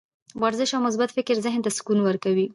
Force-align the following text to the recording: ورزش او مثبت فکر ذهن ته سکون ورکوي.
ورزش 0.43 0.69
او 0.73 0.81
مثبت 0.87 1.09
فکر 1.17 1.35
ذهن 1.45 1.59
ته 1.65 1.69
سکون 1.77 1.99
ورکوي. 2.03 2.47